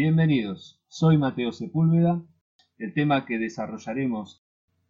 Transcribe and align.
Bienvenidos, 0.00 0.80
soy 0.86 1.18
Mateo 1.18 1.50
Sepúlveda. 1.50 2.22
El 2.78 2.94
tema 2.94 3.26
que 3.26 3.36
desarrollaremos 3.36 4.44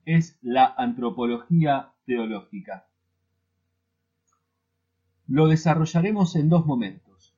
es 0.04 0.38
la 0.42 0.74
antropología 0.76 1.94
teológica. 2.04 2.88
Lo 5.26 5.48
desarrollaremos 5.48 6.36
en 6.36 6.50
dos 6.50 6.66
momentos. 6.66 7.34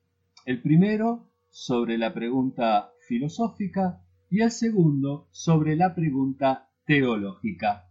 El 0.46 0.60
primero 0.62 1.30
sobre 1.50 1.96
la 1.96 2.12
pregunta 2.12 2.90
filosófica 3.06 4.02
y 4.28 4.40
el 4.40 4.50
segundo 4.50 5.28
sobre 5.30 5.76
la 5.76 5.94
pregunta 5.94 6.70
teológica. 6.86 7.88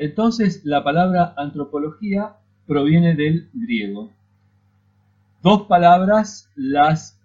Entonces 0.00 0.62
la 0.64 0.82
palabra 0.82 1.34
antropología 1.36 2.34
proviene 2.66 3.14
del 3.14 3.50
griego. 3.52 4.10
Dos 5.42 5.66
palabras 5.66 6.48
las 6.56 7.20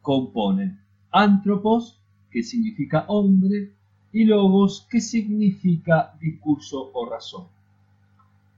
componen. 0.00 0.80
Antropos, 1.10 2.00
que 2.30 2.42
significa 2.42 3.04
hombre, 3.08 3.74
y 4.14 4.24
logos, 4.24 4.86
que 4.90 4.98
significa 4.98 6.14
discurso 6.18 6.90
o 6.94 7.04
razón. 7.04 7.48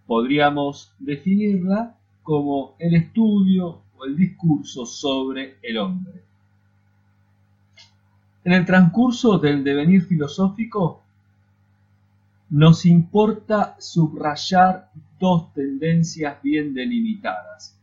Podríamos 0.07 0.93
definirla 1.01 1.97
como 2.23 2.77
el 2.79 2.95
estudio 2.95 3.81
o 3.99 4.05
el 4.05 4.17
discurso 4.17 4.87
sobre 4.87 5.57
el 5.63 5.79
hombre. 5.79 6.23
En 8.45 8.53
el 8.53 8.65
transcurso 8.65 9.37
del 9.39 9.65
devenir 9.65 10.03
filosófico, 10.03 11.03
nos 12.51 12.87
importa 12.87 13.77
subrayar 13.81 14.91
dos 15.19 15.53
tendencias 15.53 16.41
bien 16.43 16.75
delimitadas. 16.75 17.79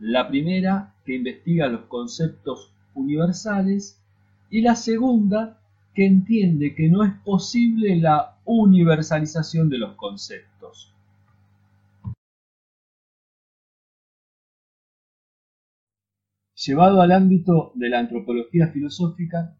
La 0.00 0.28
primera, 0.28 0.94
que 1.04 1.14
investiga 1.14 1.68
los 1.68 1.82
conceptos 1.82 2.72
universales, 2.94 4.00
y 4.50 4.60
la 4.60 4.76
segunda, 4.76 5.60
que 5.94 6.06
entiende 6.06 6.74
que 6.74 6.88
no 6.88 7.04
es 7.04 7.12
posible 7.24 7.96
la 7.96 8.36
universalización 8.44 9.68
de 9.70 9.78
los 9.78 9.94
conceptos. 9.94 10.92
Llevado 16.54 17.00
al 17.00 17.12
ámbito 17.12 17.72
de 17.74 17.88
la 17.88 18.00
antropología 18.00 18.68
filosófica, 18.68 19.56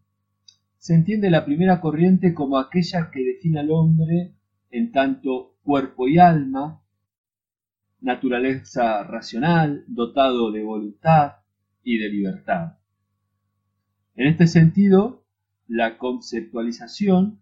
se 0.87 0.95
entiende 0.95 1.29
la 1.29 1.43
primera 1.43 1.81
corriente 1.81 2.33
como 2.33 2.57
aquella 2.57 3.11
que 3.11 3.21
define 3.21 3.59
al 3.59 3.71
hombre 3.71 4.37
en 4.71 4.93
tanto 4.93 5.57
cuerpo 5.61 6.07
y 6.07 6.17
alma, 6.17 6.81
naturaleza 7.99 9.03
racional, 9.03 9.83
dotado 9.87 10.49
de 10.49 10.63
voluntad 10.63 11.39
y 11.83 11.97
de 11.97 12.07
libertad. 12.07 12.77
En 14.15 14.27
este 14.27 14.47
sentido, 14.47 15.25
la 15.67 15.97
conceptualización 15.97 17.41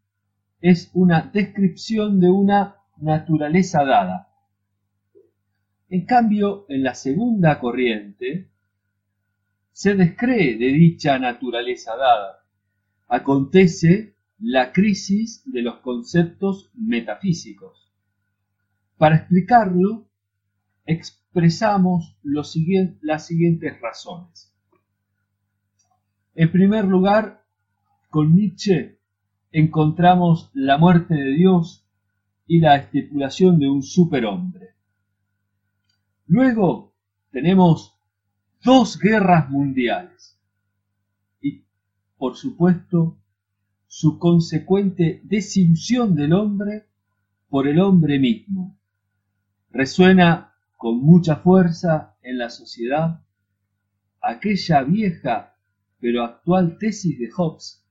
es 0.59 0.89
una 0.95 1.29
descripción 1.31 2.19
de 2.19 2.31
una 2.31 2.77
naturaleza 2.97 3.85
dada. 3.85 4.27
En 5.89 6.07
cambio, 6.07 6.65
en 6.67 6.81
la 6.81 6.95
segunda 6.95 7.59
corriente, 7.59 8.49
se 9.71 9.93
descree 9.93 10.57
de 10.57 10.65
dicha 10.65 11.19
naturaleza 11.19 11.95
dada 11.95 12.44
acontece 13.07 14.15
la 14.39 14.71
crisis 14.73 15.43
de 15.45 15.61
los 15.61 15.77
conceptos 15.77 16.71
metafísicos. 16.73 17.93
Para 18.97 19.17
explicarlo, 19.17 20.09
expresamos 20.85 22.17
las 22.23 22.51
siguientes 22.51 23.79
razones. 23.81 24.53
En 26.33 26.51
primer 26.51 26.85
lugar, 26.85 27.45
con 28.09 28.35
Nietzsche 28.35 28.99
encontramos 29.51 30.51
la 30.53 30.77
muerte 30.77 31.15
de 31.15 31.31
Dios 31.31 31.87
y 32.47 32.59
la 32.59 32.75
estipulación 32.75 33.57
de 33.59 33.69
un 33.69 33.81
superhombre. 33.81 34.75
Luego 36.27 36.93
tenemos 37.31 37.97
dos 38.63 38.99
guerras 38.99 39.49
mundiales 39.49 40.34
por 42.17 42.35
supuesto, 42.35 43.17
su 43.87 44.19
consecuente 44.19 45.21
desilusión 45.23 46.15
del 46.15 46.33
hombre 46.33 46.85
por 47.49 47.67
el 47.67 47.79
hombre 47.79 48.19
mismo. 48.19 48.77
Resuena 49.71 50.53
con 50.77 50.99
mucha 50.99 51.37
fuerza 51.37 52.15
en 52.21 52.37
la 52.37 52.49
sociedad 52.49 53.21
aquella 54.21 54.83
vieja 54.83 55.55
pero 55.99 56.23
actual 56.23 56.77
tesis 56.77 57.17
de 57.17 57.31
Hobbes, 57.31 57.83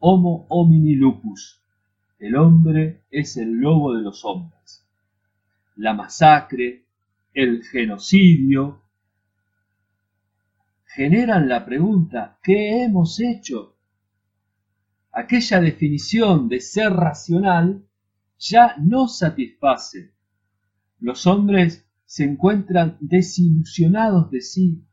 Homo 0.00 0.46
homini 0.48 0.94
lupus, 0.94 1.60
el 2.18 2.36
hombre 2.36 3.02
es 3.10 3.36
el 3.36 3.52
lobo 3.52 3.94
de 3.94 4.02
los 4.02 4.24
hombres. 4.24 4.86
La 5.76 5.92
masacre, 5.92 6.84
el 7.34 7.64
genocidio, 7.64 8.82
generan 10.98 11.48
la 11.48 11.64
pregunta, 11.64 12.40
¿qué 12.42 12.82
hemos 12.82 13.20
hecho? 13.20 13.76
Aquella 15.12 15.60
definición 15.60 16.48
de 16.48 16.60
ser 16.60 16.92
racional 16.92 17.86
ya 18.36 18.74
no 18.78 19.06
satisface. 19.06 20.12
Los 20.98 21.24
hombres 21.28 21.88
se 22.04 22.24
encuentran 22.24 22.96
desilusionados 22.98 24.32
de 24.32 24.40
sí 24.40 24.88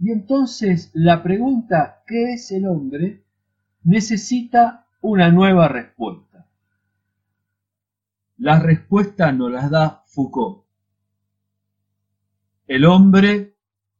y 0.00 0.12
entonces 0.12 0.90
la 0.94 1.22
pregunta 1.22 2.02
¿qué 2.06 2.32
es 2.32 2.50
el 2.50 2.66
hombre? 2.66 3.26
necesita 3.82 4.86
una 5.02 5.30
nueva 5.30 5.68
respuesta. 5.68 6.48
La 8.38 8.60
respuesta 8.60 9.30
nos 9.30 9.52
la 9.52 9.68
da 9.68 10.04
Foucault. 10.06 10.64
El 12.66 12.86
hombre 12.86 13.58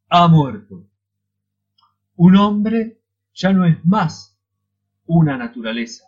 ha 0.09 0.27
muerto. 0.27 0.89
Un 2.17 2.37
hombre 2.37 3.01
ya 3.35 3.53
no 3.53 3.65
es 3.65 3.85
más 3.85 4.39
una 5.07 5.37
naturaleza. 5.37 6.05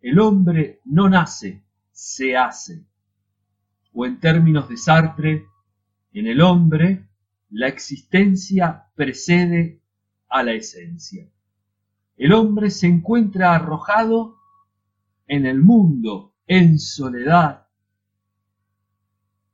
El 0.00 0.20
hombre 0.20 0.80
no 0.84 1.08
nace, 1.08 1.64
se 1.90 2.36
hace. 2.36 2.86
O 3.92 4.06
en 4.06 4.20
términos 4.20 4.68
de 4.68 4.76
Sartre, 4.76 5.46
en 6.12 6.26
el 6.26 6.40
hombre 6.40 7.08
la 7.50 7.68
existencia 7.68 8.86
precede 8.94 9.82
a 10.28 10.42
la 10.42 10.52
esencia. 10.52 11.28
El 12.16 12.32
hombre 12.32 12.70
se 12.70 12.86
encuentra 12.86 13.54
arrojado 13.54 14.36
en 15.26 15.44
el 15.44 15.60
mundo, 15.60 16.34
en 16.46 16.78
soledad, 16.78 17.66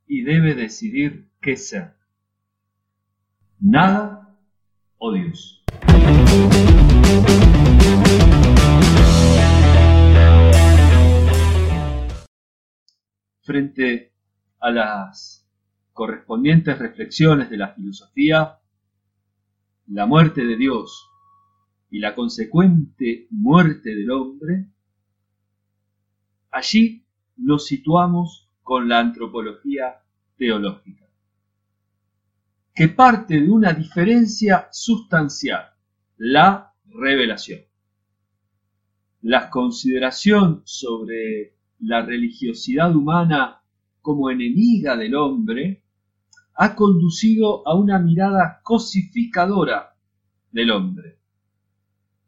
y 0.07 0.23
debe 0.23 0.55
decidir 0.55 1.31
qué 1.41 1.57
ser. 1.57 1.97
Nada 3.59 4.39
o 4.99 5.13
Dios. 5.13 5.62
Frente 13.43 14.13
a 14.61 14.71
las 14.71 15.47
correspondientes 15.93 16.79
reflexiones 16.79 17.51
de 17.51 17.57
la 17.57 17.75
filosofía, 17.75 18.61
la 19.89 20.07
muerte 20.07 20.45
de 20.45 20.57
Dios 20.57 21.11
y 21.91 21.99
la 21.99 22.15
consecuente 22.15 23.27
muerte 23.31 23.95
del 23.95 24.11
hombre, 24.11 24.67
allí 26.51 27.05
nos 27.37 27.67
situamos 27.67 28.49
con 28.63 28.89
la 28.89 29.01
antropología 29.01 30.03
teológica, 30.37 31.07
que 32.75 32.89
parte 32.89 33.41
de 33.41 33.51
una 33.51 33.73
diferencia 33.73 34.69
sustancial 34.71 35.72
la 36.25 36.73
revelación. 36.85 37.63
La 39.23 39.51
consideración 39.51 40.63
sobre 40.65 41.57
la 41.81 42.03
religiosidad 42.03 42.95
humana 42.95 43.61
como 44.01 44.31
enemiga 44.31 44.97
del 44.97 45.17
hombre 45.17 45.83
ha 46.55 46.77
conducido 46.77 47.67
a 47.67 47.75
una 47.75 47.99
mirada 47.99 48.61
cosificadora 48.63 49.97
del 50.53 50.71
hombre. 50.71 51.19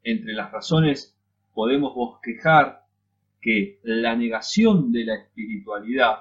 Entre 0.03 0.33
las 0.33 0.51
razones 0.51 1.17
podemos 1.53 1.95
bosquejar 1.95 2.89
que 3.41 3.79
la 3.85 4.17
negación 4.17 4.91
de 4.91 5.05
la 5.05 5.15
espiritualidad 5.15 6.17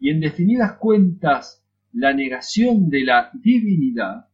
y 0.00 0.10
en 0.10 0.18
definidas 0.18 0.72
cuentas 0.78 1.64
la 1.92 2.12
negación 2.12 2.90
de 2.90 3.04
la 3.04 3.30
divinidad 3.32 4.26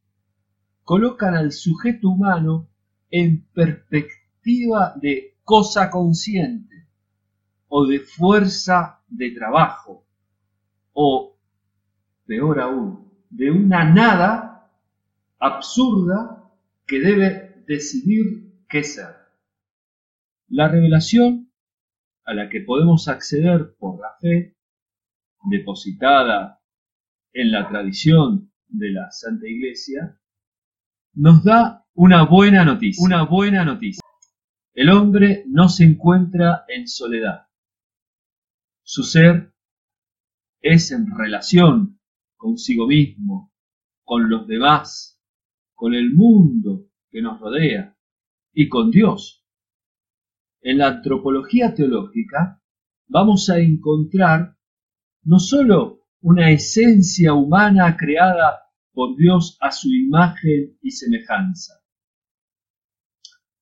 colocan 0.91 1.37
al 1.37 1.53
sujeto 1.53 2.09
humano 2.09 2.69
en 3.11 3.47
perspectiva 3.53 4.93
de 5.01 5.37
cosa 5.45 5.89
consciente 5.89 6.89
o 7.69 7.87
de 7.87 8.01
fuerza 8.01 9.01
de 9.07 9.31
trabajo 9.31 10.05
o, 10.93 11.39
peor 12.27 12.59
aún, 12.59 13.09
de 13.31 13.53
una 13.53 13.85
nada 13.85 14.69
absurda 15.39 16.51
que 16.89 16.99
debe 16.99 17.63
decidir 17.69 18.65
qué 18.69 18.83
ser. 18.83 19.15
La 20.49 20.67
revelación 20.67 21.53
a 22.25 22.35
la 22.35 22.49
que 22.49 22.63
podemos 22.63 23.07
acceder 23.07 23.77
por 23.79 24.01
la 24.01 24.17
fe, 24.21 24.57
depositada 25.45 26.61
en 27.33 27.53
la 27.53 27.69
tradición 27.69 28.51
de 28.67 28.91
la 28.91 29.13
Santa 29.13 29.47
Iglesia, 29.47 30.17
nos 31.21 31.45
da 31.45 31.87
una 31.93 32.25
buena 32.25 32.65
noticia. 32.65 33.05
Una 33.05 33.25
buena 33.25 33.63
noticia. 33.63 34.01
El 34.73 34.89
hombre 34.89 35.45
no 35.49 35.69
se 35.69 35.85
encuentra 35.85 36.65
en 36.67 36.89
soledad. 36.89 37.47
Su 38.83 39.03
ser 39.03 39.53
es 40.63 40.93
en 40.93 41.15
relación 41.15 42.01
consigo 42.39 42.87
mismo, 42.87 43.53
con 44.03 44.31
los 44.31 44.47
demás, 44.47 45.21
con 45.75 45.93
el 45.93 46.15
mundo 46.15 46.87
que 47.11 47.21
nos 47.21 47.39
rodea 47.39 47.95
y 48.55 48.71
con 48.71 48.91
Dios. 48.91 49.45
En 50.63 50.79
la 50.79 50.89
antropología 50.89 51.75
teológica 51.75 52.63
vamos 53.09 53.51
a 53.51 53.59
encontrar 53.59 54.57
no 55.25 55.39
sólo 55.39 56.07
una 56.23 56.51
esencia 56.51 57.35
humana 57.35 57.99
creada 57.99 58.70
por 58.93 59.17
Dios 59.17 59.57
a 59.61 59.71
su 59.71 59.89
imagen 59.89 60.77
y 60.83 60.91
semejanza, 60.91 61.75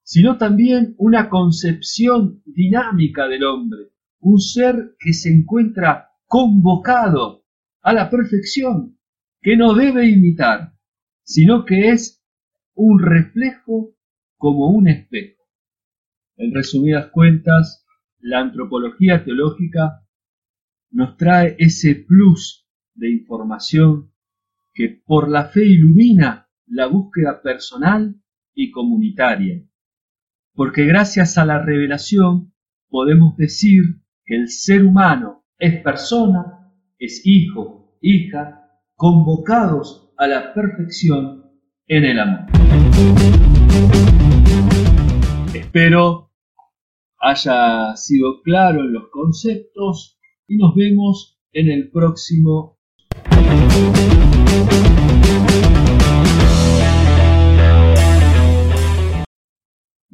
sino 0.02 0.38
también 0.38 0.94
una 0.98 1.28
concepción 1.28 2.42
dinámica 2.46 3.28
del 3.28 3.44
hombre, 3.44 3.92
un 4.20 4.40
ser 4.40 4.96
que 4.98 5.12
se 5.12 5.30
encuentra 5.30 6.08
convocado 6.26 7.44
a 7.82 7.92
la 7.92 8.10
perfección, 8.10 8.98
que 9.40 9.56
no 9.56 9.74
debe 9.74 10.08
imitar, 10.08 10.72
sino 11.24 11.64
que 11.64 11.90
es 11.90 12.24
un 12.74 13.00
reflejo 13.00 13.94
como 14.36 14.70
un 14.70 14.88
espejo. 14.88 15.42
En 16.36 16.54
resumidas 16.54 17.10
cuentas, 17.10 17.84
la 18.20 18.40
antropología 18.40 19.24
teológica 19.24 20.06
nos 20.90 21.16
trae 21.16 21.56
ese 21.58 21.94
plus 21.94 22.66
de 22.94 23.10
información 23.10 24.12
que 24.78 25.02
por 25.04 25.28
la 25.28 25.46
fe 25.46 25.66
ilumina 25.66 26.48
la 26.68 26.86
búsqueda 26.86 27.42
personal 27.42 28.14
y 28.54 28.70
comunitaria. 28.70 29.60
Porque 30.54 30.84
gracias 30.84 31.36
a 31.36 31.44
la 31.44 31.60
revelación 31.60 32.54
podemos 32.88 33.36
decir 33.36 33.82
que 34.24 34.36
el 34.36 34.48
ser 34.48 34.84
humano 34.84 35.44
es 35.58 35.82
persona, 35.82 36.70
es 36.96 37.22
hijo, 37.24 37.98
hija, 38.00 38.70
convocados 38.94 40.12
a 40.16 40.28
la 40.28 40.54
perfección 40.54 41.50
en 41.88 42.04
el 42.04 42.20
amor. 42.20 42.46
Espero 45.54 46.30
haya 47.18 47.96
sido 47.96 48.42
claro 48.42 48.82
en 48.82 48.92
los 48.92 49.08
conceptos 49.10 50.20
y 50.46 50.56
nos 50.56 50.76
vemos 50.76 51.40
en 51.50 51.68
el 51.68 51.90
próximo 51.90 52.78
Thank 54.48 54.98
you 55.00 55.07